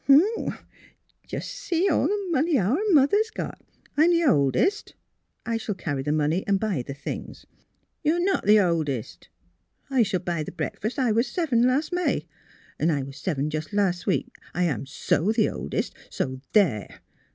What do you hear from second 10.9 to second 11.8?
I was seven